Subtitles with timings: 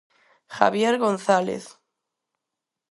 [0.57, 1.63] Javier González.